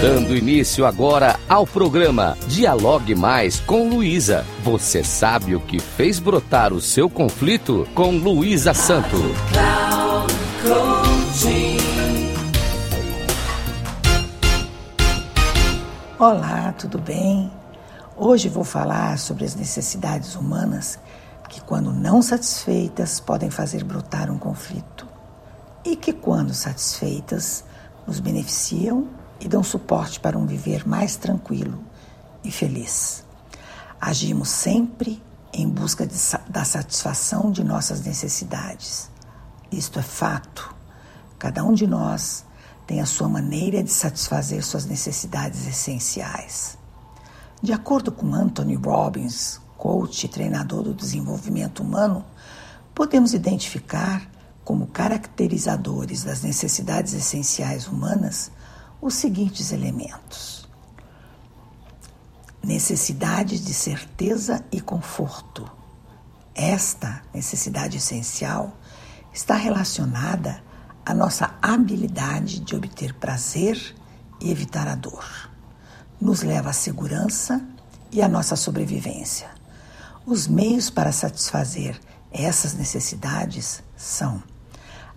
[0.00, 4.44] Dando início agora ao programa Dialogue Mais com Luísa.
[4.62, 9.16] Você sabe o que fez brotar o seu conflito com Luísa Santo.
[16.18, 17.50] Olá, tudo bem?
[18.14, 20.98] Hoje vou falar sobre as necessidades humanas
[21.48, 25.06] que, quando não satisfeitas, podem fazer brotar um conflito
[25.82, 27.64] e que, quando satisfeitas,
[28.06, 29.08] nos beneficiam
[29.40, 31.78] e dão suporte para um viver mais tranquilo
[32.42, 33.24] e feliz.
[34.00, 35.22] Agimos sempre
[35.52, 36.14] em busca de,
[36.48, 39.10] da satisfação de nossas necessidades.
[39.70, 40.74] Isto é fato.
[41.38, 42.44] Cada um de nós
[42.86, 46.78] tem a sua maneira de satisfazer suas necessidades essenciais.
[47.62, 52.24] De acordo com Anthony Robbins, coach e treinador do desenvolvimento humano,
[52.94, 54.28] podemos identificar
[54.64, 58.50] como caracterizadores das necessidades essenciais humanas
[59.00, 60.68] os seguintes elementos:
[62.62, 65.70] necessidade de certeza e conforto.
[66.54, 68.76] Esta necessidade essencial
[69.32, 70.62] está relacionada
[71.04, 73.94] à nossa habilidade de obter prazer
[74.40, 75.50] e evitar a dor.
[76.20, 77.62] Nos leva à segurança
[78.10, 79.50] e à nossa sobrevivência.
[80.24, 82.00] Os meios para satisfazer
[82.32, 84.42] essas necessidades são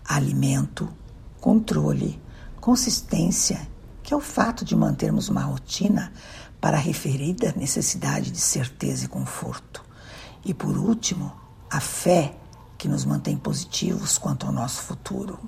[0.06, 0.90] alimento,
[1.40, 2.22] controle,
[2.60, 3.68] consistência,
[4.04, 6.12] que é o fato de mantermos uma rotina
[6.60, 9.84] para a referida necessidade de certeza e conforto.
[10.44, 11.32] E por último,
[11.70, 12.36] a fé
[12.78, 15.40] que nos mantém positivos quanto ao nosso futuro.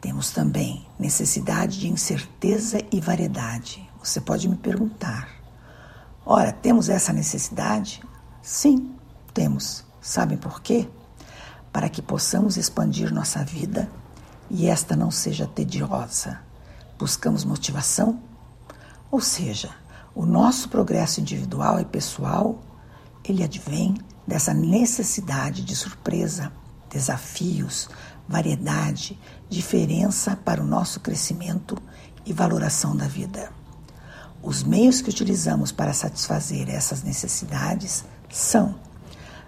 [0.00, 3.88] Temos também necessidade de incerteza e variedade.
[4.02, 5.28] Você pode me perguntar:
[6.24, 8.02] ora, temos essa necessidade?
[8.42, 8.94] Sim,
[9.32, 9.84] temos.
[10.00, 10.88] Sabem por quê?
[11.72, 13.88] Para que possamos expandir nossa vida
[14.50, 16.40] e esta não seja tediosa.
[16.98, 18.20] Buscamos motivação?
[19.10, 19.70] Ou seja,
[20.14, 22.58] o nosso progresso individual e pessoal,
[23.24, 23.94] ele advém
[24.26, 26.52] dessa necessidade de surpresa,
[26.90, 27.88] desafios,
[28.28, 31.76] variedade, diferença para o nosso crescimento
[32.26, 33.50] e valoração da vida.
[34.42, 38.74] Os meios que utilizamos para satisfazer essas necessidades são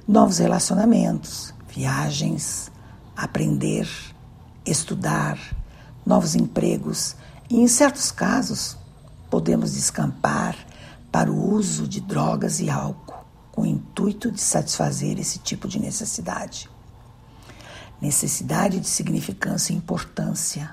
[0.07, 2.73] novos relacionamentos, viagens,
[3.17, 3.89] aprender,
[4.65, 5.39] estudar,
[6.05, 7.17] novos empregos
[7.49, 8.77] e, em certos casos,
[9.31, 10.57] podemos descampar
[11.11, 15.81] para o uso de drogas e álcool, com o intuito de satisfazer esse tipo de
[15.81, 16.69] necessidade.
[18.01, 20.71] Necessidade de significância e importância.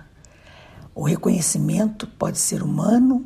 [0.94, 3.26] O reconhecimento pode ser humano,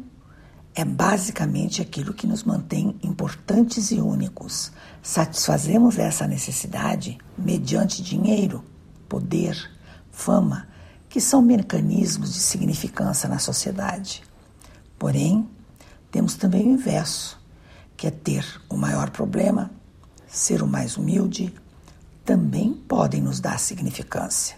[0.74, 4.72] é basicamente aquilo que nos mantém importantes e únicos.
[5.02, 8.64] Satisfazemos essa necessidade mediante dinheiro,
[9.08, 9.70] poder,
[10.12, 10.68] fama,
[11.10, 14.24] que são mecanismos de significância na sociedade.
[14.98, 15.50] Porém,
[16.12, 17.40] temos também o inverso,
[17.98, 19.72] que é ter o maior problema,
[20.28, 21.54] ser o mais humilde,
[22.24, 24.58] também podem nos dar significância.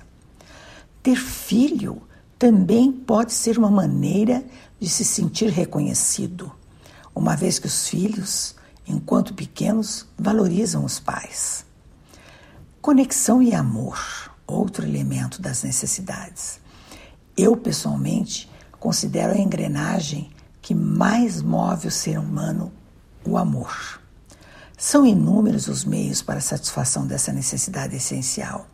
[1.01, 2.01] Ter filho
[2.37, 4.43] também pode ser uma maneira
[4.79, 6.51] de se sentir reconhecido,
[7.15, 8.55] uma vez que os filhos,
[8.87, 11.65] enquanto pequenos, valorizam os pais.
[12.81, 16.59] Conexão e amor outro elemento das necessidades.
[17.35, 18.49] Eu, pessoalmente,
[18.79, 20.29] considero a engrenagem
[20.61, 22.71] que mais move o ser humano
[23.25, 24.01] o amor.
[24.77, 28.67] São inúmeros os meios para a satisfação dessa necessidade essencial,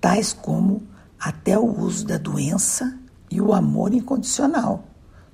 [0.00, 0.86] tais como
[1.18, 2.98] até o uso da doença
[3.30, 4.84] e o amor incondicional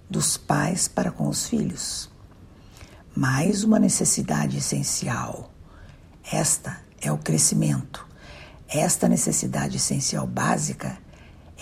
[0.09, 2.11] dos pais para com os filhos.
[3.15, 5.53] Mais uma necessidade essencial.
[6.31, 8.07] Esta é o crescimento,
[8.69, 10.99] esta necessidade essencial básica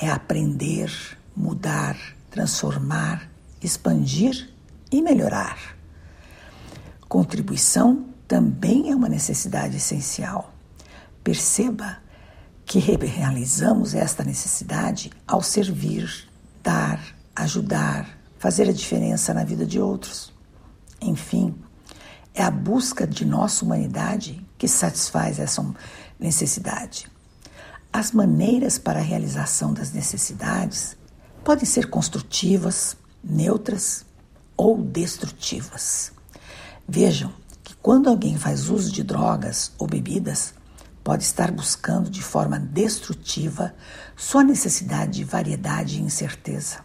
[0.01, 0.91] é aprender,
[1.37, 1.97] mudar,
[2.31, 3.31] transformar,
[3.63, 4.51] expandir
[4.91, 5.77] e melhorar.
[7.09, 10.53] Contribuição também é uma necessidade essencial.
[11.23, 11.99] Perceba
[12.65, 16.29] que realizamos esta necessidade ao servir,
[16.63, 17.01] dar,
[17.35, 20.33] ajudar, fazer a diferença na vida de outros.
[21.01, 21.55] Enfim,
[22.35, 25.63] é a busca de nossa humanidade que satisfaz essa
[26.19, 27.11] necessidade.
[27.93, 30.97] As maneiras para a realização das necessidades
[31.45, 34.05] podem ser construtivas, neutras
[34.57, 36.13] ou destrutivas.
[36.89, 37.33] Vejam
[37.63, 40.55] que quando alguém faz uso de drogas ou bebidas,
[41.03, 43.75] pode estar buscando de forma destrutiva
[44.17, 46.85] sua necessidade de variedade e incerteza.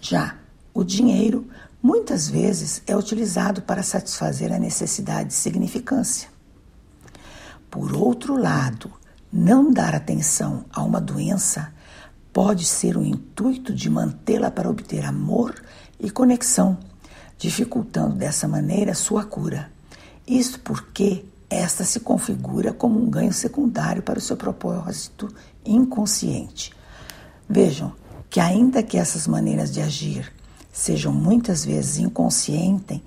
[0.00, 0.38] Já
[0.72, 1.46] o dinheiro
[1.82, 6.28] muitas vezes é utilizado para satisfazer a necessidade de significância.
[7.70, 8.90] Por outro lado,
[9.32, 11.72] não dar atenção a uma doença
[12.32, 15.54] pode ser o intuito de mantê-la para obter amor
[15.98, 16.78] e conexão,
[17.38, 19.70] dificultando dessa maneira sua cura.
[20.26, 25.28] Isto porque esta se configura como um ganho secundário para o seu propósito
[25.64, 26.72] inconsciente.
[27.48, 27.92] Vejam
[28.28, 30.32] que, ainda que essas maneiras de agir
[30.72, 33.00] sejam muitas vezes inconscientes,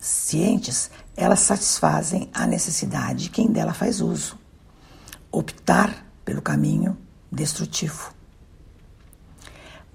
[0.00, 4.38] cientes, elas satisfazem a necessidade de quem dela faz uso.
[5.30, 6.96] Optar pelo caminho
[7.30, 8.12] destrutivo.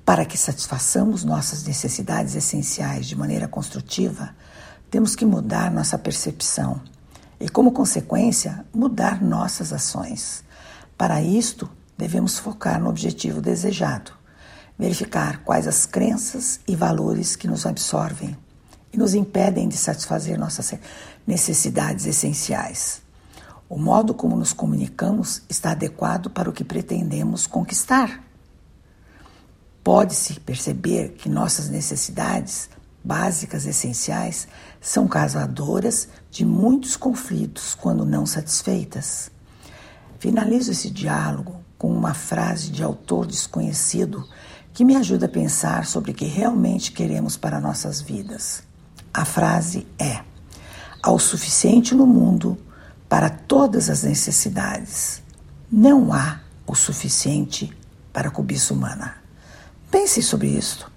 [0.05, 4.35] Para que satisfaçamos nossas necessidades essenciais de maneira construtiva,
[4.91, 6.79] temos que mudar nossa percepção
[7.39, 10.43] e, como consequência, mudar nossas ações.
[10.95, 11.67] Para isto,
[11.97, 14.11] devemos focar no objetivo desejado,
[14.77, 18.37] verificar quais as crenças e valores que nos absorvem
[18.95, 20.73] e nos impedem de satisfazer nossas
[21.27, 23.01] necessidades essenciais.
[23.67, 28.23] O modo como nos comunicamos está adequado para o que pretendemos conquistar.
[29.83, 32.69] Pode-se perceber que nossas necessidades
[33.03, 34.47] básicas essenciais
[34.79, 39.29] são causadoras de muitos conflitos quando não satisfeitas.
[40.19, 44.25] Finalizo esse diálogo com uma frase de autor desconhecido
[44.73, 48.64] que me ajuda a pensar sobre o que realmente queremos para nossas vidas.
[49.15, 50.19] A frase é:
[51.01, 52.57] Há o suficiente no mundo
[53.07, 55.23] para todas as necessidades.
[55.71, 57.71] Não há o suficiente
[58.11, 59.15] para a cobiça humana.
[59.89, 60.91] Pense sobre isso.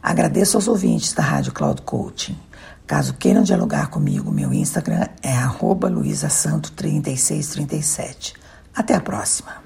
[0.00, 2.38] Agradeço aos ouvintes da Rádio Cloud Coaching.
[2.86, 5.36] Caso queiram dialogar comigo, meu Instagram é
[5.90, 8.34] luisasanto3637.
[8.72, 9.65] Até a próxima.